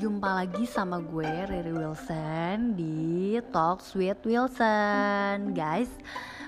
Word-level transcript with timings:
Jumpa 0.00 0.32
lagi 0.32 0.64
sama 0.64 0.96
gue 0.96 1.28
Riri 1.28 1.76
Wilson 1.76 2.72
di 2.72 3.36
Talks 3.52 3.92
with 3.92 4.24
Wilson, 4.24 5.52
guys. 5.52 5.92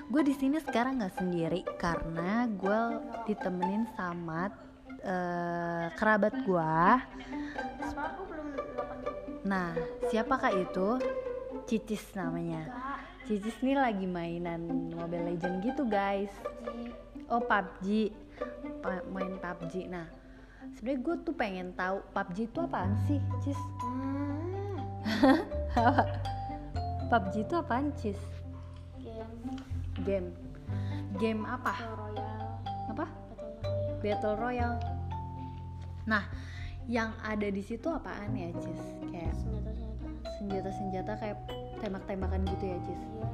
Gue 0.09 0.25
di 0.25 0.33
sini 0.33 0.57
sekarang 0.57 0.97
nggak 0.97 1.21
sendiri 1.21 1.61
karena 1.77 2.49
gue 2.49 2.79
ditemenin 3.29 3.85
sama 3.93 4.49
uh, 5.05 5.85
kerabat 5.93 6.33
gue. 6.49 6.73
Nah, 9.45 9.77
siapakah 10.09 10.49
itu? 10.57 10.97
Cicis 11.69 12.09
namanya. 12.17 12.73
Cicis 13.29 13.53
ini 13.61 13.77
lagi 13.77 14.09
mainan 14.09 14.65
Mobile 14.97 15.29
Legend 15.29 15.61
gitu, 15.61 15.85
guys. 15.85 16.33
Oh, 17.29 17.37
PUBG. 17.37 18.09
main 19.13 19.37
PUBG. 19.37 19.93
Nah, 19.93 20.09
sebenarnya 20.75 20.99
gue 21.03 21.15
tuh 21.27 21.35
pengen 21.35 21.67
tahu 21.75 21.99
PUBG 22.15 22.37
itu 22.47 22.59
apaan 22.63 22.95
sih 23.07 23.19
cis? 23.43 23.59
Hmm. 23.83 24.79
PUBG 27.11 27.33
itu 27.43 27.55
apaan 27.59 27.91
cis? 27.99 28.19
Game 28.99 29.59
game. 30.07 30.29
Game 31.21 31.45
apa? 31.45 31.75
Battle 31.75 31.95
Royale. 31.99 32.47
Apa? 32.89 33.05
Battle 33.05 33.61
Royale. 33.61 33.99
Battle 34.01 34.35
Royale. 34.39 34.79
Nah 36.09 36.23
yang 36.87 37.15
ada 37.23 37.47
di 37.47 37.63
situ 37.63 37.87
apaan 37.87 38.35
ya 38.35 38.51
cis? 38.59 38.81
Kayak 39.11 39.33
senjata-senjata. 39.39 40.07
senjata-senjata 40.39 41.11
kayak 41.19 41.37
tembak-tembakan 41.79 42.41
gitu 42.47 42.65
ya 42.71 42.77
cis? 42.83 42.99
Iya. 42.99 43.23
Oh, 43.23 43.31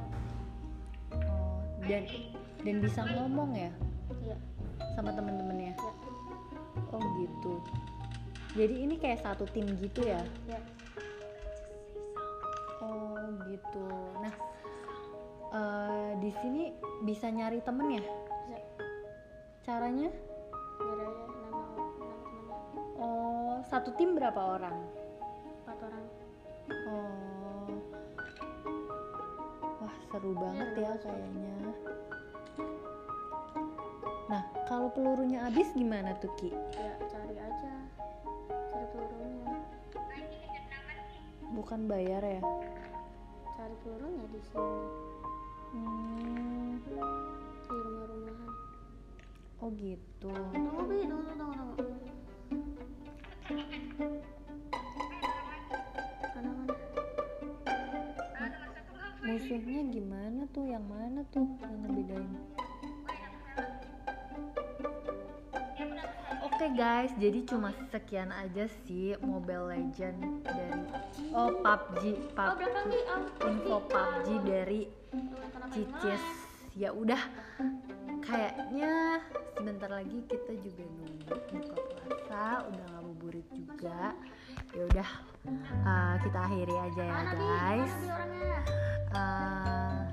dan 1.86 2.02
dan 2.62 2.76
bisa 2.78 3.00
ngomong 3.18 3.50
ya? 3.56 3.72
Iya. 4.22 4.36
Sama 4.94 5.10
temen-temennya? 5.14 5.74
Iya 5.74 6.09
oh 6.90 7.04
gitu. 7.18 7.54
Jadi 8.58 8.74
ini 8.82 8.94
kayak 8.98 9.22
satu 9.22 9.46
tim 9.54 9.66
gitu 9.78 10.02
ya? 10.02 10.18
Iya. 10.50 10.60
Oh 12.82 13.18
gitu. 13.46 13.86
Nah 14.18 14.34
eh, 15.54 16.10
di 16.18 16.30
sini 16.42 16.74
bisa 17.06 17.30
nyari 17.30 17.62
temen 17.62 17.98
ya? 17.98 18.02
Bisa. 18.02 18.58
Caranya? 19.62 20.10
Aja 20.80 20.94
nama 20.96 21.12
nama 21.14 21.58
temannya 21.76 21.86
oh 23.00 23.54
satu 23.68 23.94
tim 23.94 24.18
berapa 24.18 24.40
orang? 24.58 24.76
Empat 25.62 25.78
orang. 25.86 26.04
Oh. 26.90 27.70
Wah 29.80 29.96
seru 30.10 30.32
banget 30.34 30.68
ya 30.74 30.92
kayaknya. 30.98 31.52
nah 31.62 32.09
kalau 34.70 34.86
pelurunya 34.94 35.42
habis 35.42 35.66
gimana 35.74 36.14
tuh 36.22 36.30
ki? 36.38 36.54
Ya 36.54 36.94
cari 37.10 37.34
aja. 37.34 37.74
Cari 38.46 38.86
pelurunya. 38.94 39.58
Bukan 41.50 41.90
bayar 41.90 42.22
ya? 42.22 42.38
Cari 43.58 43.74
pelurunya 43.82 44.24
di 44.30 44.40
sini. 44.46 44.82
Hmm, 45.74 46.78
di 46.86 47.78
rumah-rumahan. 47.82 48.50
Oh 49.58 49.74
gitu. 49.74 50.30
Tunggu 50.30 50.82
bi. 50.86 51.02
Tunggu 51.02 51.32
tunggu 51.34 51.62
tunggu 51.66 51.82
mana 56.30 56.50
mana? 56.54 56.74
Musuhnya 59.26 59.82
gimana 59.90 60.46
tuh? 60.54 60.62
Yang 60.62 60.84
mana 60.86 61.20
tuh 61.34 61.46
yang 61.58 61.74
ngebedain 61.82 62.30
Oke 66.70 66.86
guys, 66.86 67.10
jadi 67.18 67.42
cuma 67.50 67.74
sekian 67.90 68.30
aja 68.30 68.70
sih 68.86 69.18
Mobile 69.26 69.74
Legend 69.74 70.46
dari 70.46 70.86
oh 71.34 71.50
PUBG, 71.66 72.30
oh 72.38 72.54
PUBG 72.54 72.70
bi 72.86 73.00
oh 73.10 73.22
info 73.42 73.76
PUBG 73.90 74.28
dari 74.46 74.80
Cicis. 75.74 76.22
Ya 76.78 76.94
udah, 76.94 77.18
kayaknya 78.22 79.18
sebentar 79.58 79.90
lagi 79.90 80.22
kita 80.30 80.54
juga 80.62 80.86
nunggu 80.94 81.34
buka 81.58 81.74
puasa, 82.06 82.62
udah 82.62 82.86
ngabuburit 82.94 83.50
juga. 83.50 84.14
Ya 84.70 84.82
udah, 84.94 85.10
uh, 85.82 86.14
kita 86.22 86.38
akhiri 86.38 86.76
aja 86.86 87.02
ya 87.02 87.22
guys. 87.34 87.94
Uh, 89.10 90.06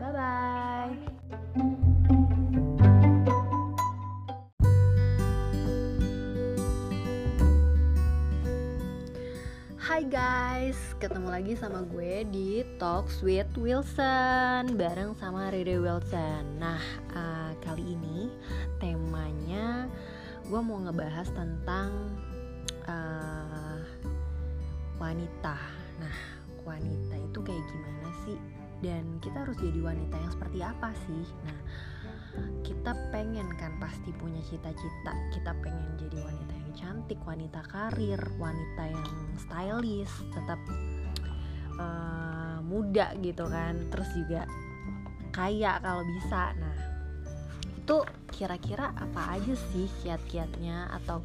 bye 0.00 0.08
bye. 0.16 1.68
Hai 9.92 10.08
guys, 10.08 10.96
ketemu 10.96 11.28
lagi 11.28 11.52
sama 11.52 11.84
gue 11.84 12.24
di 12.32 12.64
Talks 12.80 13.20
with 13.20 13.52
Wilson 13.60 14.72
bareng 14.80 15.12
sama 15.20 15.52
Riri 15.52 15.76
Wilson. 15.76 16.56
Nah, 16.56 16.80
uh, 17.12 17.52
kali 17.60 17.92
ini 17.92 18.32
temanya 18.80 19.84
gue 20.48 20.60
mau 20.64 20.80
ngebahas 20.80 21.28
tentang 21.36 22.08
uh, 22.88 23.84
wanita. 24.96 25.60
Nah, 26.00 26.16
wanita 26.64 27.12
itu 27.28 27.38
kayak 27.44 27.64
gimana 27.68 28.08
sih? 28.24 28.40
Dan 28.80 29.20
kita 29.20 29.44
harus 29.44 29.60
jadi 29.60 29.76
wanita 29.76 30.16
yang 30.16 30.32
seperti 30.32 30.64
apa 30.64 30.88
sih? 31.04 31.24
Nah, 31.44 31.58
kita 32.62 32.92
pengen 33.10 33.46
kan 33.56 33.76
pasti 33.78 34.10
punya 34.16 34.40
cita-cita. 34.46 35.12
Kita 35.32 35.52
pengen 35.60 35.96
jadi 36.00 36.18
wanita 36.18 36.54
yang 36.56 36.72
cantik, 36.74 37.20
wanita 37.22 37.60
karir, 37.68 38.20
wanita 38.40 38.82
yang 38.90 39.06
stylish, 39.38 40.14
tetap 40.32 40.60
uh, 41.76 42.58
muda 42.64 43.14
gitu 43.20 43.44
kan. 43.48 43.76
Terus 43.92 44.08
juga 44.16 44.42
kaya 45.30 45.78
kalau 45.80 46.02
bisa. 46.04 46.52
Nah, 46.56 46.76
itu 47.82 47.96
kira-kira 48.32 48.94
apa 48.94 49.38
aja 49.38 49.54
sih 49.74 49.90
kiat-kiatnya 50.02 50.88
atau 51.02 51.20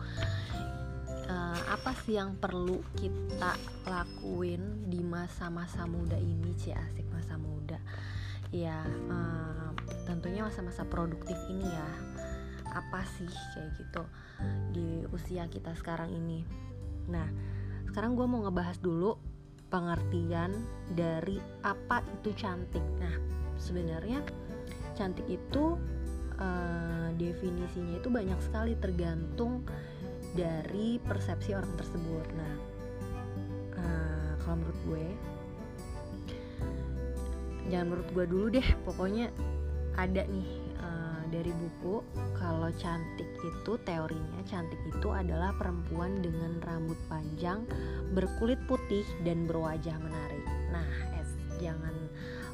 uh, 1.30 1.62
apa 1.70 1.92
sih 2.04 2.18
yang 2.18 2.36
perlu 2.40 2.82
kita 2.98 3.54
lakuin 3.88 4.90
di 4.90 5.04
masa-masa 5.04 5.86
muda 5.86 6.18
ini 6.18 6.52
sih 6.58 6.74
asik 6.74 7.08
masa 7.12 7.38
muda 7.38 7.80
ya 8.52 8.84
uh, 9.12 9.72
tentunya 10.08 10.42
masa-masa 10.42 10.88
produktif 10.88 11.36
ini 11.52 11.68
ya 11.68 11.90
apa 12.72 13.04
sih 13.20 13.30
kayak 13.54 13.72
gitu 13.76 14.04
di 14.72 14.88
usia 15.12 15.52
kita 15.52 15.76
sekarang 15.76 16.16
ini 16.16 16.48
nah 17.12 17.28
sekarang 17.92 18.16
gue 18.16 18.24
mau 18.24 18.48
ngebahas 18.48 18.80
dulu 18.80 19.20
pengertian 19.68 20.56
dari 20.96 21.44
apa 21.68 22.00
itu 22.20 22.32
cantik 22.40 22.84
nah 23.04 23.12
sebenarnya 23.60 24.24
cantik 24.96 25.28
itu 25.28 25.76
uh, 26.40 27.10
definisinya 27.18 28.00
itu 28.02 28.10
banyak 28.10 28.40
sekali 28.42 28.74
tergantung 28.78 29.66
dari 30.34 31.02
persepsi 31.02 31.54
orang 31.58 31.74
tersebut. 31.78 32.26
Nah, 32.38 32.56
uh, 33.78 34.32
kalau 34.42 34.56
menurut 34.62 34.80
gue, 34.86 35.06
jangan 37.74 37.86
menurut 37.94 38.10
gue 38.14 38.26
dulu 38.30 38.46
deh. 38.54 38.68
Pokoknya 38.86 39.34
ada 39.98 40.24
nih 40.30 40.50
uh, 40.78 41.22
dari 41.34 41.50
buku 41.50 42.06
kalau 42.38 42.70
cantik 42.78 43.28
itu 43.42 43.74
teorinya 43.84 44.40
cantik 44.46 44.78
itu 44.86 45.10
adalah 45.10 45.52
perempuan 45.58 46.22
dengan 46.22 46.62
rambut 46.64 46.98
panjang, 47.10 47.66
berkulit 48.14 48.62
putih 48.70 49.04
dan 49.26 49.50
berwajah 49.50 49.98
menarik. 49.98 50.46
Nah, 50.70 50.88
es 51.18 51.34
jangan 51.58 51.94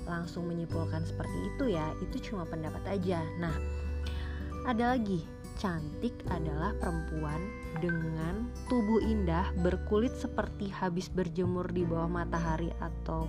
langsung 0.08 0.48
menyimpulkan 0.48 1.04
seperti 1.04 1.38
itu 1.54 1.76
ya. 1.76 1.92
Itu 2.00 2.32
cuma 2.32 2.48
pendapat 2.48 2.84
aja. 2.88 3.20
Nah, 3.38 3.54
ada 4.64 4.96
lagi 4.96 5.28
cantik 5.60 6.16
adalah 6.32 6.74
perempuan 6.80 7.40
dengan 7.78 8.48
tubuh 8.72 9.04
indah 9.04 9.52
berkulit 9.62 10.16
seperti 10.16 10.72
habis 10.72 11.12
berjemur 11.12 11.68
di 11.70 11.84
bawah 11.84 12.10
matahari 12.10 12.72
atau 12.80 13.28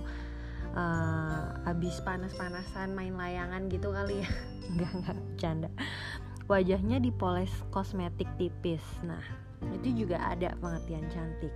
uh, 0.75 1.55
habis 1.65 1.97
panas-panasan 2.03 2.93
main 2.93 3.15
layangan 3.15 3.71
gitu 3.71 3.89
kali 3.95 4.21
ya. 4.21 4.29
Nggak 4.75 4.91
nggak 4.97 5.17
canda 5.39 5.69
wajahnya 6.45 7.01
dipoles 7.01 7.51
kosmetik 7.73 8.29
tipis. 8.37 8.81
Nah 9.01 9.21
itu 9.81 10.05
juga 10.05 10.21
ada 10.21 10.53
pengertian 10.61 11.05
cantik. 11.09 11.53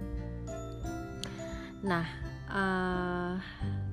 Nah 1.85 2.05
uh, 2.49 3.37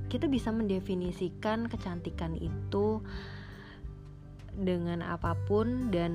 kita 0.09 0.25
bisa 0.29 0.49
mendefinisikan 0.53 1.69
kecantikan 1.69 2.33
itu 2.41 3.05
dengan 4.57 5.05
apa 5.05 5.37
pun 5.45 5.93
dan 5.93 6.13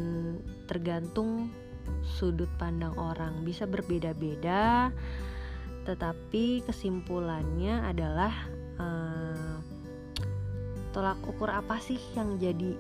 tergantung 0.66 1.54
sudut 2.02 2.50
pandang 2.58 2.98
orang. 2.98 3.46
Bisa 3.46 3.70
berbeda-beda 3.70 4.90
tetapi 5.82 6.62
kesimpulannya 6.62 7.82
adalah 7.90 8.30
tolak 10.92 11.20
ukur 11.28 11.48
apa 11.52 11.80
sih 11.80 12.00
yang 12.16 12.36
jadi 12.40 12.76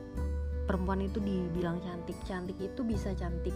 perempuan 0.68 1.04
itu 1.04 1.19
dibilang 1.19 1.80
cantik? 1.84 2.16
Cantik 2.28 2.60
itu 2.60 2.84
bisa 2.84 3.16
cantik 3.16 3.56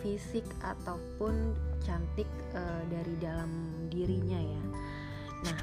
fisik 0.00 0.46
ataupun 0.62 1.56
cantik 1.82 2.28
uh, 2.54 2.82
dari 2.88 3.14
dalam 3.18 3.50
dirinya 3.88 4.38
ya. 4.38 4.62
Nah 5.44 5.58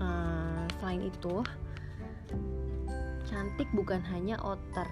uh, 0.00 0.64
selain 0.80 1.06
itu 1.06 1.44
cantik 3.30 3.68
bukan 3.74 4.02
hanya 4.10 4.40
outer 4.42 4.86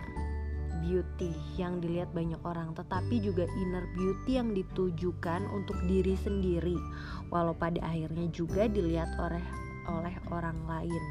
beauty 0.79 1.35
yang 1.59 1.83
dilihat 1.83 2.09
banyak 2.15 2.39
orang, 2.47 2.71
tetapi 2.73 3.19
juga 3.19 3.45
inner 3.59 3.83
beauty 3.99 4.39
yang 4.39 4.55
ditujukan 4.55 5.43
untuk 5.51 5.75
diri 5.91 6.15
sendiri, 6.15 6.79
walau 7.35 7.53
pada 7.53 7.83
akhirnya 7.83 8.31
juga 8.31 8.71
dilihat 8.71 9.11
oleh 9.19 9.43
oleh 9.89 10.15
orang 10.29 10.59
lain. 10.69 11.05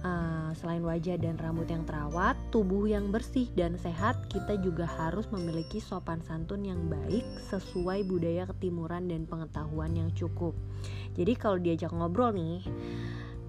Uh, 0.00 0.48
selain 0.56 0.80
wajah 0.80 1.20
dan 1.20 1.36
rambut 1.36 1.68
yang 1.68 1.84
terawat, 1.84 2.32
tubuh 2.48 2.88
yang 2.88 3.12
bersih 3.12 3.52
dan 3.52 3.76
sehat, 3.76 4.16
kita 4.32 4.56
juga 4.56 4.88
harus 4.88 5.28
memiliki 5.28 5.76
sopan 5.76 6.24
santun 6.24 6.64
yang 6.64 6.80
baik 6.88 7.24
sesuai 7.52 8.08
budaya 8.08 8.48
ketimuran 8.48 9.12
dan 9.12 9.28
pengetahuan 9.28 9.92
yang 9.92 10.08
cukup. 10.16 10.56
Jadi 11.20 11.36
kalau 11.36 11.60
diajak 11.60 11.92
ngobrol 11.92 12.32
nih, 12.32 12.64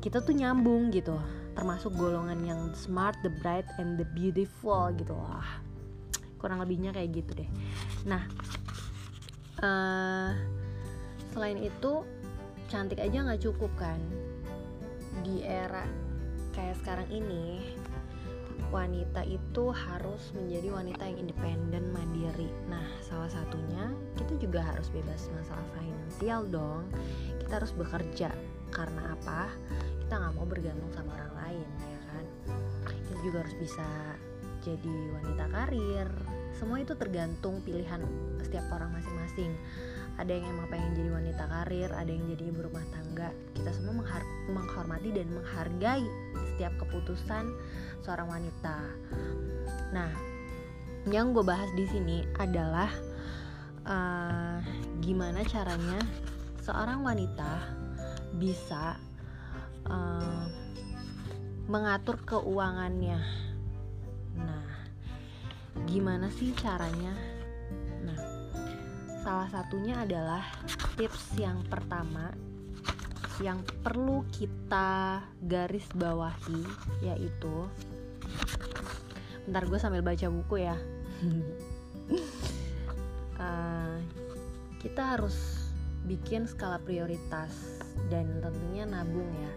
kita 0.03 0.19
tuh 0.19 0.35
nyambung 0.35 0.91
gitu 0.91 1.15
termasuk 1.55 1.91
golongan 1.95 2.39
yang 2.43 2.61
smart, 2.75 3.15
the 3.23 3.31
bright, 3.43 3.67
and 3.79 3.99
the 3.99 4.07
beautiful 4.15 4.91
gitu 4.95 5.15
lah 5.15 5.61
kurang 6.41 6.57
lebihnya 6.57 6.89
kayak 6.89 7.21
gitu 7.21 7.45
deh 7.45 7.49
nah 8.09 8.25
uh, 9.61 10.33
selain 11.37 11.61
itu 11.61 12.01
cantik 12.71 13.03
aja 13.03 13.27
nggak 13.27 13.43
cukup 13.43 13.67
kan? 13.75 13.99
Di 15.27 15.43
era 15.43 15.83
kayak 16.55 16.79
sekarang 16.79 17.07
ini 17.11 17.75
wanita 18.71 19.27
itu 19.27 19.75
harus 19.75 20.31
menjadi 20.31 20.71
wanita 20.71 21.03
yang 21.03 21.27
independen 21.27 21.91
mandiri. 21.91 22.47
Nah 22.71 22.87
salah 23.03 23.27
satunya 23.27 23.91
kita 24.15 24.39
juga 24.39 24.63
harus 24.63 24.87
bebas 24.87 25.27
masalah 25.35 25.67
finansial 25.75 26.47
dong. 26.47 26.87
Kita 27.43 27.59
harus 27.59 27.75
bekerja. 27.75 28.31
Karena 28.71 29.19
apa? 29.19 29.51
Kita 30.07 30.15
nggak 30.15 30.33
mau 30.39 30.47
bergantung 30.47 30.87
sama 30.95 31.11
orang 31.19 31.33
lain 31.43 31.67
ya 31.75 31.99
kan? 32.07 32.25
Kita 32.87 33.19
juga 33.19 33.43
harus 33.43 33.55
bisa 33.59 33.87
jadi 34.63 34.95
wanita 35.19 35.43
karir. 35.51 36.07
Semua 36.55 36.79
itu 36.79 36.95
tergantung 36.95 37.59
pilihan 37.67 37.99
setiap 38.39 38.63
orang 38.71 38.95
masing-masing 38.95 39.51
ada 40.21 40.37
yang 40.37 40.45
emang 40.53 40.69
pengen 40.69 40.93
jadi 40.93 41.09
wanita 41.09 41.43
karir 41.49 41.89
ada 41.89 42.11
yang 42.13 42.25
jadi 42.29 42.43
ibu 42.53 42.69
rumah 42.69 42.85
tangga 42.93 43.33
kita 43.57 43.73
semua 43.73 44.05
menghormati 44.53 45.09
dan 45.09 45.27
menghargai 45.33 46.05
setiap 46.53 46.73
keputusan 46.77 47.49
seorang 48.05 48.29
wanita 48.29 48.77
nah 49.89 50.13
yang 51.09 51.33
gue 51.33 51.41
bahas 51.41 51.67
di 51.73 51.89
sini 51.89 52.21
adalah 52.37 52.93
uh, 53.89 54.61
gimana 55.01 55.41
caranya 55.41 55.97
seorang 56.61 57.01
wanita 57.01 57.81
bisa 58.37 59.01
uh, 59.89 60.45
mengatur 61.71 62.19
keuangannya. 62.27 63.19
Nah, 64.37 64.67
gimana 65.87 66.27
sih 66.29 66.51
caranya? 66.53 67.15
Salah 69.21 69.49
satunya 69.53 70.01
adalah 70.01 70.41
tips 70.97 71.37
yang 71.37 71.61
pertama 71.69 72.33
yang 73.41 73.61
perlu 73.85 74.25
kita 74.33 75.21
garis 75.45 75.85
bawahi 75.97 76.61
yaitu 77.01 77.69
Bentar 79.45 79.65
gue 79.65 79.79
sambil 79.81 80.05
baca 80.05 80.29
buku 80.29 80.65
ya 80.65 80.77
uh, 83.41 83.97
Kita 84.81 85.17
harus 85.17 85.69
bikin 86.09 86.49
skala 86.49 86.81
prioritas 86.81 87.81
dan 88.09 88.25
tentunya 88.41 88.89
nabung 88.89 89.29
ya. 89.29 89.53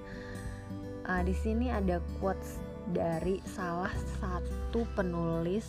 Uh, 1.05 1.23
di 1.25 1.33
sini 1.33 1.73
ada 1.73 2.05
quotes 2.21 2.61
dari 2.93 3.41
salah 3.49 3.93
satu 4.21 4.85
penulis 4.93 5.65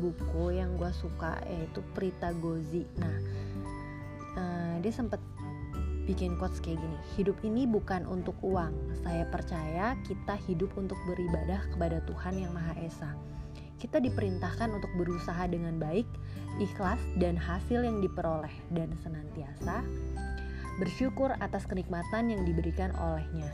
buku 0.00 0.56
yang 0.56 0.78
gue 0.78 0.90
suka 0.94 1.40
yaitu 1.48 1.84
Prita 1.92 2.32
Gozi. 2.36 2.86
Nah, 2.96 3.16
uh, 4.36 4.74
dia 4.80 4.92
sempat 4.92 5.20
bikin 6.02 6.34
quotes 6.34 6.58
kayak 6.58 6.82
gini 6.82 6.98
Hidup 7.14 7.38
ini 7.46 7.62
bukan 7.62 8.02
untuk 8.10 8.34
uang 8.42 8.74
Saya 9.06 9.22
percaya 9.30 9.94
kita 10.02 10.34
hidup 10.50 10.74
untuk 10.74 10.98
beribadah 11.06 11.62
kepada 11.70 12.02
Tuhan 12.10 12.42
Yang 12.42 12.52
Maha 12.58 12.74
Esa 12.82 13.10
Kita 13.78 14.02
diperintahkan 14.02 14.74
untuk 14.74 14.90
berusaha 14.98 15.46
dengan 15.46 15.78
baik 15.78 16.10
Ikhlas 16.58 16.98
dan 17.22 17.38
hasil 17.38 17.86
yang 17.86 18.02
diperoleh 18.02 18.50
Dan 18.74 18.90
senantiasa 18.98 19.86
bersyukur 20.80 21.36
atas 21.36 21.68
kenikmatan 21.68 22.32
yang 22.32 22.42
diberikan 22.48 22.94
olehnya. 22.96 23.50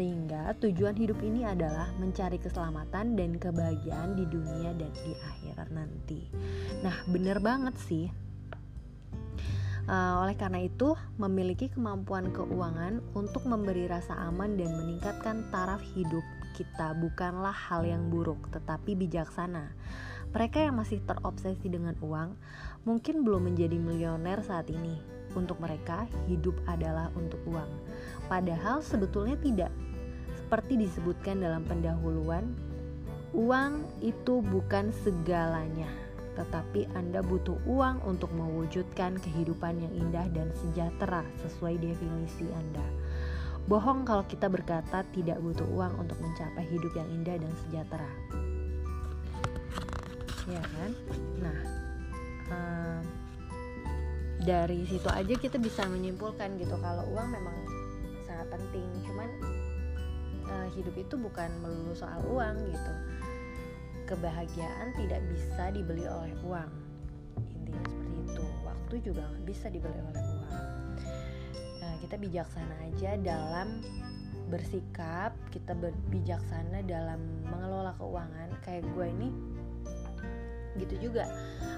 Sehingga 0.00 0.56
tujuan 0.64 0.96
hidup 0.96 1.20
ini 1.20 1.44
adalah 1.44 1.92
mencari 2.00 2.40
keselamatan 2.40 3.20
dan 3.20 3.36
kebahagiaan 3.36 4.16
di 4.16 4.24
dunia 4.24 4.72
dan 4.72 4.88
di 4.96 5.12
akhirat 5.12 5.68
nanti. 5.76 6.24
Nah, 6.80 7.04
bener 7.04 7.36
banget 7.36 7.76
sih. 7.84 8.08
Uh, 9.84 10.24
oleh 10.24 10.32
karena 10.40 10.64
itu, 10.64 10.96
memiliki 11.20 11.68
kemampuan 11.68 12.32
keuangan 12.32 13.04
untuk 13.12 13.44
memberi 13.44 13.92
rasa 13.92 14.16
aman 14.24 14.56
dan 14.56 14.72
meningkatkan 14.72 15.44
taraf 15.52 15.84
hidup 15.92 16.24
kita 16.56 16.96
bukanlah 16.96 17.52
hal 17.52 17.84
yang 17.84 18.08
buruk, 18.08 18.48
tetapi 18.56 18.96
bijaksana. 18.96 19.76
Mereka 20.32 20.64
yang 20.64 20.80
masih 20.80 21.04
terobsesi 21.04 21.68
dengan 21.68 21.92
uang 22.00 22.40
mungkin 22.88 23.20
belum 23.20 23.52
menjadi 23.52 23.76
milioner 23.76 24.40
saat 24.40 24.72
ini, 24.72 24.96
untuk 25.36 25.60
mereka, 25.60 26.08
hidup 26.24 26.56
adalah 26.64 27.12
untuk 27.12 27.38
uang. 27.44 27.68
Padahal 28.32 28.80
sebetulnya 28.80 29.36
tidak. 29.44 29.68
Seperti 30.50 30.82
disebutkan 30.82 31.46
dalam 31.46 31.62
pendahuluan, 31.62 32.42
uang 33.30 33.86
itu 34.02 34.42
bukan 34.42 34.90
segalanya, 35.06 35.86
tetapi 36.34 36.90
Anda 36.98 37.22
butuh 37.22 37.54
uang 37.70 38.02
untuk 38.02 38.34
mewujudkan 38.34 39.22
kehidupan 39.22 39.78
yang 39.78 39.94
indah 39.94 40.26
dan 40.34 40.50
sejahtera 40.58 41.22
sesuai 41.46 41.78
definisi 41.78 42.50
Anda. 42.50 42.82
Bohong 43.70 44.02
kalau 44.02 44.26
kita 44.26 44.50
berkata 44.50 45.06
tidak 45.14 45.38
butuh 45.38 45.70
uang 45.70 46.02
untuk 46.02 46.18
mencapai 46.18 46.66
hidup 46.66 46.98
yang 46.98 47.06
indah 47.14 47.38
dan 47.38 47.52
sejahtera. 47.62 48.10
Ya 50.50 50.62
kan? 50.66 50.90
Nah, 51.46 51.58
um, 52.50 53.02
dari 54.42 54.82
situ 54.82 55.06
aja 55.06 55.30
kita 55.30 55.62
bisa 55.62 55.86
menyimpulkan 55.86 56.58
gitu 56.58 56.74
kalau 56.82 57.06
uang 57.14 57.38
memang 57.38 57.54
sangat 58.26 58.50
penting 58.50 58.90
cuman 59.06 59.30
uh, 60.50 60.68
hidup 60.74 60.94
itu 60.98 61.14
bukan 61.14 61.50
melulu 61.62 61.94
soal 61.94 62.20
uang 62.26 62.56
gitu. 62.66 62.92
Kebahagiaan 64.10 64.90
tidak 64.98 65.22
bisa 65.30 65.70
dibeli 65.70 66.02
oleh 66.02 66.34
uang. 66.42 66.70
Intinya 67.62 67.82
seperti 67.86 68.16
itu. 68.26 68.44
Waktu 68.66 68.94
juga 69.06 69.22
nggak 69.30 69.46
bisa 69.46 69.66
dibeli 69.70 69.98
oleh 70.02 70.22
uang. 70.26 70.66
Nah, 71.80 71.94
kita 72.02 72.18
bijaksana 72.18 72.76
aja 72.90 73.10
dalam 73.22 73.68
bersikap 74.50 75.30
kita 75.54 75.78
bijaksana 76.10 76.82
dalam 76.82 77.22
mengelola 77.46 77.94
keuangan. 78.02 78.50
Kayak 78.66 78.90
gue 78.90 79.06
ini 79.06 79.28
gitu 80.78 81.10
juga. 81.10 81.30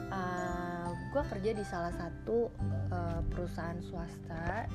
Uh, 0.08 0.92
gue 1.12 1.22
kerja 1.36 1.50
di 1.52 1.64
salah 1.68 1.92
satu 1.92 2.48
uh, 2.92 3.20
perusahaan 3.28 3.76
swasta 3.84 4.68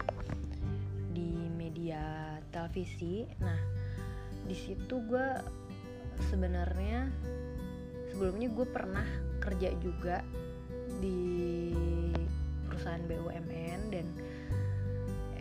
di 1.09 1.49
media 1.57 2.37
televisi. 2.53 3.25
Nah 3.41 3.86
di 4.47 4.55
situ 4.55 5.03
gue 5.05 5.27
sebenarnya 6.31 7.11
sebelumnya 8.09 8.49
gue 8.49 8.67
pernah 8.67 9.05
kerja 9.43 9.69
juga 9.77 10.23
di 10.97 11.69
perusahaan 12.65 13.03
BUMN 13.05 13.81
dan 13.93 14.07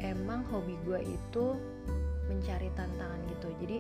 emang 0.03 0.45
hobi 0.53 0.77
gue 0.85 1.01
itu 1.07 1.57
mencari 2.27 2.69
tantangan 2.75 3.21
gitu. 3.33 3.49
Jadi 3.63 3.79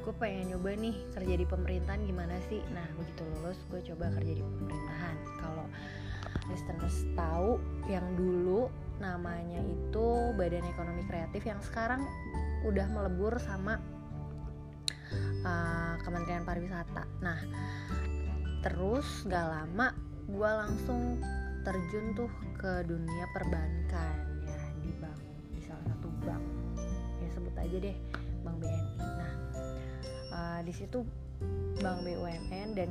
gue 0.00 0.16
pengen 0.16 0.56
nyoba 0.56 0.74
nih 0.74 0.96
kerja 1.12 1.34
di 1.38 1.46
pemerintahan 1.46 2.02
gimana 2.02 2.34
sih? 2.50 2.58
Nah 2.72 2.82
begitu 2.98 3.22
lulus 3.36 3.60
gue 3.70 3.80
coba 3.94 4.10
kerja 4.18 4.32
di 4.32 4.42
pemerintahan. 4.42 5.16
Kalau 5.38 5.66
listeners 6.50 7.06
tahu 7.14 7.60
yang 7.86 8.04
dulu 8.18 8.66
namanya 8.98 9.60
itu 9.62 10.34
Badan 10.34 10.66
Ekonomi 10.66 11.04
Kreatif 11.06 11.46
yang 11.46 11.60
sekarang 11.62 12.02
udah 12.64 12.86
melebur 12.92 13.36
sama 13.40 13.80
uh, 15.44 15.94
Kementerian 16.04 16.44
Pariwisata. 16.44 17.04
Nah 17.24 17.40
terus 18.60 19.24
gak 19.24 19.46
lama 19.48 19.96
gue 20.28 20.50
langsung 20.50 21.16
terjun 21.64 22.12
tuh 22.12 22.30
ke 22.60 22.84
dunia 22.84 23.24
perbankan 23.32 24.44
ya 24.44 24.60
di 24.84 24.92
bank 25.00 25.20
di 25.56 25.60
salah 25.64 25.84
satu 25.88 26.08
bank. 26.24 26.44
Ya 27.20 27.28
sebut 27.32 27.54
aja 27.56 27.76
deh 27.80 27.96
Bank 28.40 28.56
BNI 28.60 28.96
nah 29.00 29.32
uh, 30.32 30.60
di 30.64 30.72
situ 30.72 31.04
Bank 31.80 32.04
BUMN 32.04 32.76
dan 32.76 32.90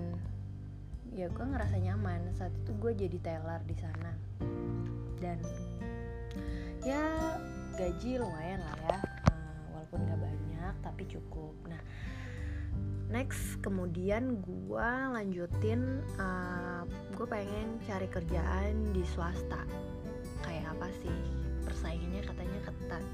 ya 1.14 1.30
gue 1.30 1.46
ngerasa 1.46 1.78
nyaman. 1.78 2.34
Saat 2.34 2.54
itu 2.66 2.72
gue 2.82 2.92
jadi 2.98 3.18
teller 3.22 3.62
di 3.70 3.76
sana. 3.78 4.12
Dan 5.22 5.38
ya 6.82 7.38
gaji 7.78 8.18
lumayan 8.18 8.60
lah 8.66 8.78
ya 8.88 9.00
banyak 10.70 10.86
tapi 10.86 11.04
cukup. 11.10 11.58
Nah 11.66 11.82
next 13.10 13.58
kemudian 13.66 14.38
gue 14.46 14.92
lanjutin 15.10 16.06
uh, 16.22 16.86
gue 17.18 17.26
pengen 17.26 17.82
cari 17.90 18.06
kerjaan 18.06 18.94
di 18.94 19.02
swasta. 19.10 19.66
Kayak 20.46 20.78
apa 20.78 20.94
sih? 21.02 21.18
Persaingannya 21.66 22.22
katanya 22.22 22.60
ketat. 22.70 23.06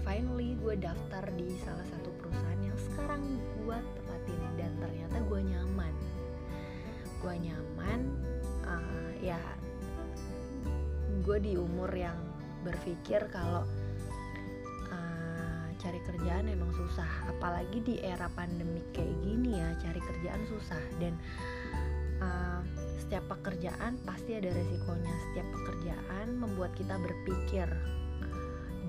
Finally 0.00 0.56
gue 0.64 0.80
daftar 0.80 1.28
di 1.36 1.52
salah 1.60 1.84
satu 1.92 2.08
perusahaan 2.16 2.60
yang 2.64 2.78
sekarang 2.88 3.20
gue 3.60 3.76
tepatin 4.00 4.40
dan 4.56 4.72
ternyata 4.80 5.16
gue 5.28 5.40
nyaman. 5.44 5.94
Gue 7.20 7.36
nyaman 7.36 8.00
uh, 8.64 9.12
ya 9.20 9.36
gue 11.20 11.36
di 11.36 11.52
umur 11.60 11.92
yang 11.92 12.16
berpikir 12.64 13.28
kalau 13.28 13.68
cari 15.80 16.00
kerjaan 16.04 16.46
emang 16.52 16.68
susah 16.76 17.08
apalagi 17.32 17.80
di 17.80 17.96
era 18.04 18.28
pandemik 18.36 18.92
kayak 18.92 19.16
gini 19.24 19.56
ya 19.56 19.68
cari 19.80 20.00
kerjaan 20.00 20.42
susah. 20.46 20.82
Dan 21.00 21.16
uh, 22.20 22.60
setiap 23.00 23.24
pekerjaan 23.32 23.96
pasti 24.04 24.36
ada 24.36 24.52
resikonya. 24.52 25.14
Setiap 25.30 25.48
pekerjaan 25.56 26.36
membuat 26.36 26.76
kita 26.76 27.00
berpikir 27.00 27.66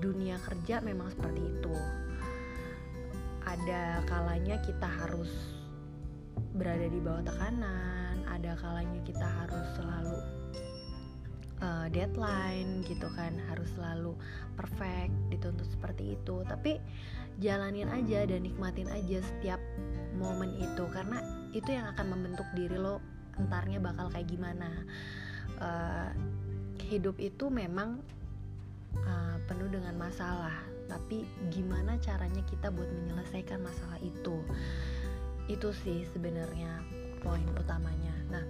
dunia 0.04 0.36
kerja 0.44 0.84
memang 0.84 1.08
seperti 1.10 1.40
itu. 1.40 1.74
Ada 3.42 4.06
kalanya 4.06 4.60
kita 4.62 4.86
harus 4.86 5.32
berada 6.52 6.84
di 6.84 7.00
bawah 7.00 7.24
tekanan 7.24 8.20
ada 8.28 8.52
kalanya 8.60 9.00
kita 9.04 9.24
harus 9.24 9.66
selalu 9.76 10.41
uh, 11.62 11.86
deadline 11.88 12.82
gitu 12.84 13.06
kan 13.14 13.38
harus 13.48 13.70
selalu 13.78 14.18
perfect 14.58 15.14
dituntut 15.30 15.66
seperti 15.70 16.18
itu. 16.18 16.42
Tapi 16.44 16.82
jalanin 17.40 17.88
aja 17.88 18.26
dan 18.28 18.44
nikmatin 18.44 18.90
aja 18.90 19.22
setiap 19.22 19.62
momen 20.18 20.52
itu 20.60 20.84
karena 20.92 21.22
itu 21.56 21.72
yang 21.72 21.88
akan 21.96 22.12
membentuk 22.12 22.44
diri 22.52 22.76
lo 22.76 23.00
entarnya 23.40 23.78
bakal 23.80 24.10
kayak 24.10 24.28
gimana. 24.28 24.68
Uh, 25.62 26.10
hidup 26.82 27.14
itu 27.22 27.46
memang 27.46 28.02
uh, 29.06 29.36
penuh 29.46 29.70
dengan 29.70 29.94
masalah 29.94 30.52
tapi 30.90 31.24
gimana 31.48 31.96
caranya 32.02 32.42
kita 32.44 32.68
buat 32.68 32.90
menyelesaikan 32.90 33.62
masalah 33.64 33.96
itu? 34.02 34.42
Itu 35.48 35.72
sih 35.72 36.04
sebenarnya 36.12 36.82
poin 37.22 37.46
utamanya. 37.56 38.12
Nah 38.28 38.44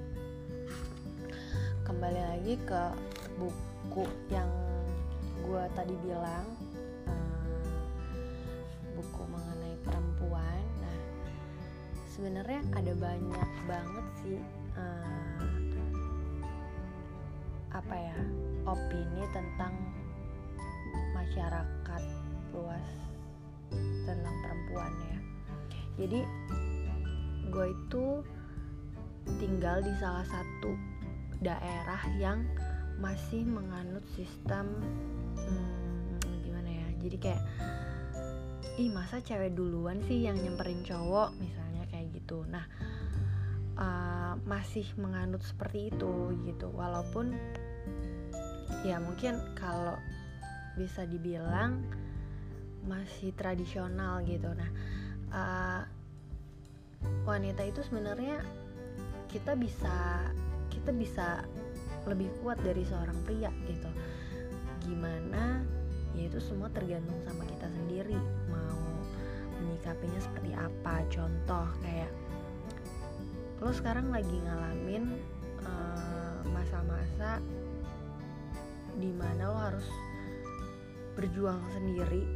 kembali 1.83 2.21
lagi 2.23 2.55
ke 2.63 2.83
buku 3.43 4.07
yang 4.31 4.47
gue 5.43 5.65
tadi 5.75 5.95
bilang 6.07 6.47
uh, 7.11 7.59
buku 8.95 9.23
mengenai 9.27 9.75
perempuan. 9.83 10.63
Nah 10.79 10.99
sebenarnya 12.07 12.63
ada 12.79 12.93
banyak 12.95 13.51
banget 13.67 14.07
sih 14.23 14.39
uh, 14.79 15.43
apa 17.75 17.95
ya 17.99 18.19
opini 18.63 19.23
tentang 19.35 19.75
masyarakat 21.19 22.03
luas 22.55 22.89
tentang 24.07 24.37
perempuan 24.47 24.93
ya. 25.11 25.19
Jadi 25.99 26.21
gue 27.51 27.67
itu 27.75 28.07
tinggal 29.43 29.83
di 29.83 29.91
salah 29.99 30.25
satu 30.31 30.92
daerah 31.43 32.03
yang 32.17 32.47
masih 33.03 33.43
menganut 33.43 34.07
sistem 34.15 34.79
hmm, 35.35 36.23
gimana 36.47 36.71
ya 36.71 36.87
jadi 37.03 37.17
kayak 37.19 37.43
ih 38.81 38.89
masa 38.89 39.21
cewek 39.21 39.53
duluan 39.53 40.01
sih 40.09 40.25
yang 40.25 40.41
nyemperin 40.41 40.81
cowok? 40.81 41.37
misalnya 41.37 41.85
kayak 41.93 42.09
gitu. 42.17 42.49
Nah 42.49 42.65
uh, 43.77 44.35
masih 44.49 44.87
menganut 44.97 45.45
seperti 45.45 45.93
itu 45.93 46.33
gitu. 46.49 46.73
Walaupun 46.73 47.37
ya 48.89 48.97
mungkin 48.97 49.37
kalau 49.53 50.01
bisa 50.81 51.05
dibilang 51.05 51.85
masih 52.89 53.37
tradisional 53.37 54.25
gitu. 54.25 54.49
Nah 54.57 54.71
uh, 55.37 55.83
wanita 57.29 57.63
itu 57.69 57.85
sebenarnya 57.85 58.41
kita 59.29 59.53
bisa 59.53 60.29
kita 60.83 60.99
bisa 60.99 61.29
lebih 62.11 62.27
kuat 62.43 62.59
dari 62.67 62.83
seorang 62.83 63.15
pria 63.23 63.55
gitu. 63.71 63.87
Gimana 64.83 65.63
ya 66.19 66.27
itu 66.27 66.43
semua 66.43 66.67
tergantung 66.75 67.23
sama 67.23 67.47
kita 67.47 67.71
sendiri. 67.71 68.19
Mau 68.51 68.83
menyikapinya 69.63 70.19
seperti 70.19 70.51
apa. 70.59 71.07
Contoh 71.07 71.71
kayak 71.87 72.11
lo 73.63 73.71
sekarang 73.71 74.11
lagi 74.11 74.35
ngalamin 74.43 75.23
uh, 75.63 76.43
masa-masa 76.51 77.39
di 78.99 79.15
mana 79.15 79.47
lo 79.47 79.59
harus 79.63 79.87
berjuang 81.15 81.63
sendiri. 81.79 82.27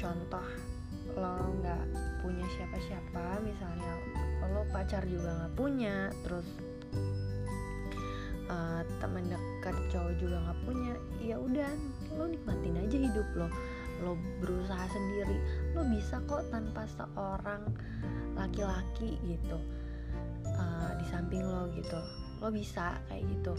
Contoh 0.00 0.48
lo 1.12 1.52
nggak 1.60 1.84
punya 2.24 2.48
siapa-siapa 2.56 3.44
misalnya 3.44 3.92
lo 4.48 4.64
pacar 4.72 5.04
juga 5.04 5.44
nggak 5.44 5.54
punya 5.60 6.08
terus 6.24 6.48
uh, 8.48 8.82
teman 9.00 9.28
dekat 9.28 9.76
cowok 9.92 10.12
juga 10.20 10.36
nggak 10.40 10.58
punya 10.64 10.94
ya 11.20 11.36
udah 11.40 11.70
lo 12.16 12.24
nikmatin 12.28 12.78
aja 12.80 12.96
hidup 12.96 13.28
lo. 13.36 13.48
Lo 14.02 14.18
berusaha 14.42 14.86
sendiri. 14.90 15.38
Lo 15.72 15.86
bisa 15.88 16.18
kok 16.26 16.44
tanpa 16.50 16.84
seorang 16.98 17.62
laki-laki 18.34 19.16
gitu 19.24 19.58
uh, 20.48 20.90
di 20.98 21.04
samping 21.08 21.44
lo 21.44 21.70
gitu. 21.74 21.98
Lo 22.42 22.48
bisa 22.50 22.98
kayak 23.08 23.24
gitu. 23.30 23.54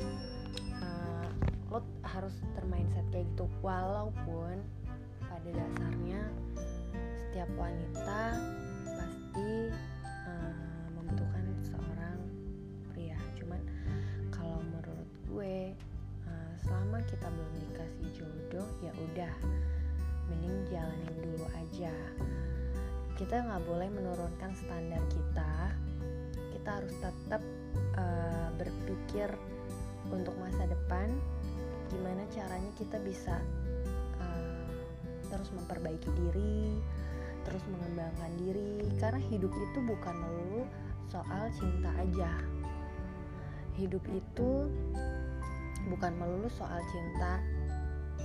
Uh, 0.80 1.28
lo 1.72 1.80
harus 2.06 2.36
termindset 2.60 3.06
kayak 3.10 3.26
gitu. 3.34 3.46
Walaupun 3.64 4.62
pada 5.26 5.50
dasarnya 5.52 6.22
setiap 7.28 7.50
wanita 7.60 8.40
kita 23.16 23.48
nggak 23.48 23.64
boleh 23.64 23.90
menurunkan 23.96 24.52
standar 24.60 25.00
kita. 25.08 25.72
Kita 26.52 26.70
harus 26.82 26.96
tetap 27.00 27.42
uh, 27.96 28.50
berpikir 28.60 29.32
untuk 30.12 30.36
masa 30.36 30.68
depan 30.68 31.10
gimana 31.88 32.28
caranya 32.34 32.72
kita 32.76 32.98
bisa 33.00 33.40
uh, 34.20 34.68
terus 35.32 35.50
memperbaiki 35.56 36.10
diri 36.12 36.76
terus 37.48 37.64
mengembangkan 37.72 38.32
diri. 38.36 38.84
Karena 39.00 39.22
hidup 39.32 39.54
itu 39.54 39.80
bukan 39.80 40.16
melulu 40.20 40.64
soal 41.08 41.48
cinta 41.56 41.96
aja. 41.96 42.32
Hidup 43.80 44.04
itu 44.12 44.68
bukan 45.88 46.12
melulu 46.20 46.52
soal 46.52 46.84
cinta 46.92 47.40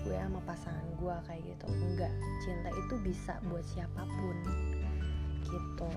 gue 0.00 0.16
sama 0.16 0.40
pasangan 0.48 0.86
gue 0.98 1.16
kayak 1.28 1.42
gitu. 1.46 1.66
Enggak 1.68 2.12
cinta 2.42 2.72
itu 2.74 2.94
bisa 3.04 3.36
buat 3.46 3.62
siapa 3.68 4.02
pun 4.08 4.36
gitu. 5.50 5.90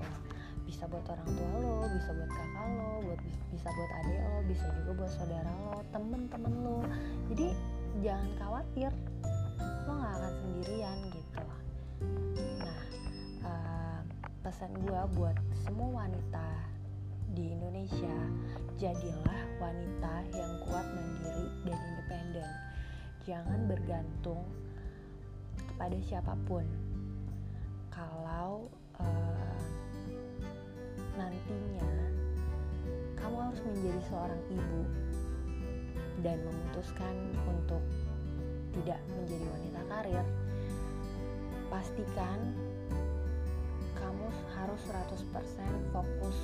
Bisa 0.64 0.88
buat 0.90 1.06
orang 1.06 1.28
tua 1.28 1.52
lo 1.60 1.86
bisa 1.92 2.10
buat 2.10 2.30
kakak 2.30 2.66
lo 2.74 2.90
buat 3.06 3.20
bisa 3.52 3.68
buat 3.70 3.90
adik 4.02 4.18
lo 4.18 4.38
bisa 4.48 4.66
juga 4.82 4.90
buat 4.98 5.12
saudara 5.14 5.52
lo 5.64 5.78
temen-temen 5.94 6.54
lo. 6.66 6.78
Jadi 7.32 7.48
jangan 8.02 8.30
khawatir. 8.42 8.90
Lo 9.86 9.92
nggak 9.94 10.14
akan 10.18 10.32
sendirian 10.42 10.98
gitu. 11.12 11.44
Nah 12.58 12.80
uh, 13.46 14.00
pesan 14.42 14.72
gue 14.82 15.00
buat 15.14 15.36
semua 15.62 16.04
wanita 16.04 16.46
di 17.34 17.50
Indonesia 17.50 18.14
jadilah 18.78 19.42
wanita 19.58 20.14
yang 20.34 20.52
kuat 20.66 20.86
mandiri 20.86 21.46
dan 21.66 21.78
independen. 21.78 22.50
Jangan 23.24 23.60
bergantung 23.70 24.42
kepada 25.56 25.96
siapa 26.02 26.34
pun. 26.46 26.62
Kalau 27.90 28.68
uh, 29.00 29.58
nantinya 31.16 31.90
kamu 33.18 33.36
harus 33.38 33.60
menjadi 33.64 34.00
seorang 34.10 34.42
ibu 34.50 34.82
dan 36.22 36.38
memutuskan 36.44 37.14
untuk 37.46 37.82
tidak 38.74 39.00
menjadi 39.14 39.46
wanita 39.48 39.80
karir 39.86 40.26
pastikan 41.70 42.38
kamu 43.94 44.26
harus 44.58 44.80
100% 44.90 45.94
fokus 45.94 46.36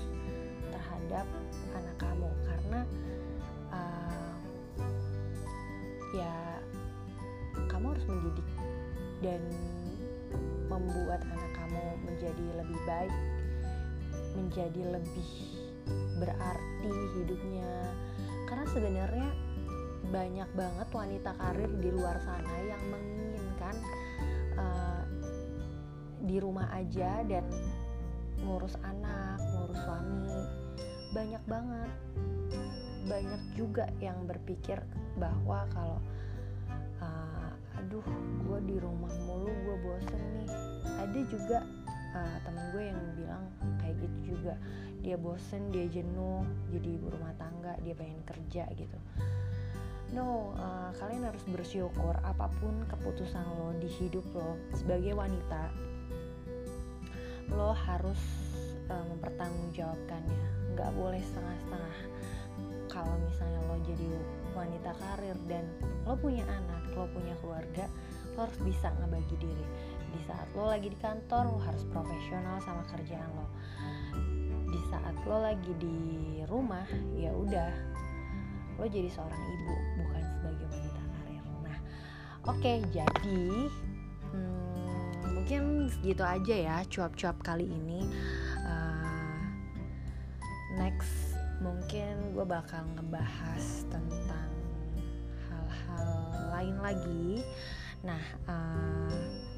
terhadap 0.73 0.90
terhadap 1.11 1.26
anak 1.75 1.97
kamu. 1.99 2.30
Karena 2.47 2.80
uh, 3.75 4.33
ya 6.14 6.35
kamu 7.66 7.95
harus 7.95 8.04
mendidik 8.07 8.49
dan 9.21 9.42
membuat 10.71 11.21
anak 11.26 11.50
kamu 11.71 11.95
menjadi 12.03 12.47
lebih 12.59 12.81
baik 12.83 13.15
menjadi 14.35 14.83
lebih 14.99 15.31
berarti 16.19 16.93
hidupnya 17.19 17.71
karena 18.50 18.67
sebenarnya 18.75 19.31
banyak 20.11 20.50
banget 20.59 20.89
wanita 20.91 21.31
karir 21.39 21.71
di 21.79 21.91
luar 21.95 22.19
sana 22.27 22.55
yang 22.67 22.83
menginginkan 22.91 23.75
uh, 24.59 25.03
di 26.27 26.37
rumah 26.43 26.67
aja 26.75 27.23
dan 27.25 27.47
ngurus 28.43 28.75
anak, 28.83 29.39
ngurus 29.55 29.79
suami, 29.85 30.33
banyak 31.12 31.43
banget. 31.47 31.91
Banyak 33.09 33.43
juga 33.57 33.89
yang 34.00 34.29
berpikir 34.29 34.81
bahwa 35.17 35.65
kalau 35.73 35.99
Ada 41.11 41.26
juga 41.26 41.59
uh, 42.14 42.37
temen 42.47 42.64
gue 42.71 42.83
yang 42.87 43.00
bilang 43.19 43.45
kayak 43.83 43.99
gitu 43.99 44.38
juga. 44.38 44.55
Dia 45.02 45.19
bosen, 45.19 45.75
dia 45.75 45.90
jenuh, 45.90 46.47
jadi 46.71 46.88
ibu 46.95 47.11
rumah 47.11 47.35
tangga, 47.35 47.75
dia 47.83 47.99
pengen 47.99 48.23
kerja 48.23 48.71
gitu. 48.79 48.99
No 50.14 50.55
uh, 50.55 50.95
kalian 51.02 51.26
harus 51.26 51.43
bersyukur 51.50 52.14
apa 52.23 52.47
pun 52.62 52.87
keputusan 52.87 53.43
lo 53.59 53.75
di 53.83 53.90
hidup 53.90 54.23
lo 54.35 54.55
sebagai 54.75 55.14
wanita 55.14 55.71
lo 57.50 57.75
harus 57.75 58.23
uh, 58.87 59.05
mempertanggungjawabkannya. 59.11 60.43
Nggak 60.79 60.90
boleh 60.95 61.19
setengah-setengah 61.19 61.99
kalau 62.90 63.19
misalnya 63.23 63.59
lo 63.67 63.79
jadi 63.87 64.09
wanita 64.55 64.90
karir 64.99 65.38
dan 65.47 65.67
lo 66.07 66.14
punya 66.19 66.43
anak 66.47 66.83
lo 66.99 67.07
punya 67.14 67.35
keluarga 67.38 67.87
lo 68.35 68.47
harus 68.47 68.59
bisa 68.67 68.90
ngebagi 68.99 69.37
diri 69.38 69.67
lo 70.54 70.66
lagi 70.66 70.90
di 70.90 70.99
kantor 70.99 71.54
lo 71.54 71.59
harus 71.62 71.87
profesional 71.88 72.59
sama 72.62 72.83
kerjaan 72.90 73.30
lo. 73.38 73.47
Di 74.71 74.80
saat 74.90 75.14
lo 75.26 75.38
lagi 75.42 75.73
di 75.78 75.99
rumah 76.50 76.87
ya 77.14 77.30
udah 77.30 77.71
lo 78.80 78.85
jadi 78.88 79.07
seorang 79.12 79.38
ibu 79.38 79.75
bukan 80.02 80.23
sebagai 80.25 80.66
wanita 80.66 81.02
karir. 81.14 81.45
Nah 81.62 81.78
oke 82.49 82.59
okay, 82.59 82.76
jadi 82.90 83.42
hmm, 84.35 85.11
mungkin 85.38 85.62
segitu 85.95 86.23
aja 86.26 86.54
ya 86.54 86.76
cuap-cuap 86.90 87.38
kali 87.47 87.71
ini. 87.71 88.09
Uh, 88.66 89.38
next 90.78 91.38
mungkin 91.61 92.35
gue 92.35 92.47
bakal 92.49 92.83
ngebahas 92.97 93.85
tentang 93.87 94.50
hal-hal 95.47 96.11
lain 96.50 96.76
lagi. 96.83 97.45
Nah 98.00 98.23
uh, 98.49 99.50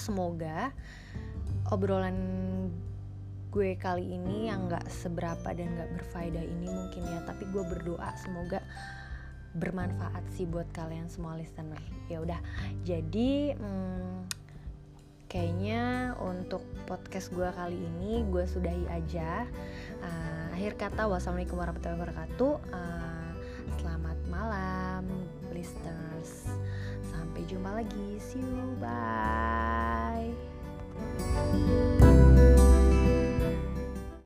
semoga 0.00 0.72
obrolan 1.68 2.16
gue 3.50 3.74
kali 3.76 4.16
ini 4.16 4.48
yang 4.48 4.70
gak 4.70 4.86
seberapa 4.88 5.52
dan 5.52 5.74
gak 5.76 5.90
berfaedah 6.00 6.40
ini 6.40 6.66
mungkin 6.70 7.02
ya. 7.04 7.20
Tapi 7.28 7.44
gue 7.52 7.62
berdoa 7.66 8.10
semoga 8.16 8.64
bermanfaat 9.50 10.22
sih 10.38 10.46
buat 10.46 10.70
kalian 10.72 11.10
semua 11.12 11.36
listener. 11.36 11.78
Ya 12.06 12.22
udah 12.22 12.40
jadi 12.86 13.58
hmm, 13.58 14.30
kayaknya 15.26 16.14
untuk 16.22 16.62
podcast 16.86 17.34
gue 17.34 17.50
kali 17.50 17.76
ini 17.76 18.22
gue 18.30 18.46
sudahi 18.46 18.86
aja. 18.88 19.44
Uh, 20.00 20.54
akhir 20.54 20.78
kata 20.78 21.10
wassalamualaikum 21.10 21.58
warahmatullahi 21.58 21.98
wabarakatuh. 21.98 22.54
Uh, 22.70 23.30
selamat 23.82 24.18
malam 24.30 25.04
listeners 25.50 26.46
Sampai 27.40 27.56
jumpa 27.56 27.72
lagi. 27.72 28.20
See 28.20 28.44
you. 28.44 28.76
Bye. 28.76 30.36